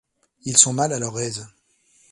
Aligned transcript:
Ils 0.45 0.57
sont 0.57 0.73
mal 0.73 0.93
à 0.93 0.97
leur 0.97 1.19
aise. 1.19 1.47